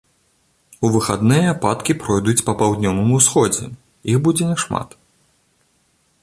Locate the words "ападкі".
1.55-1.95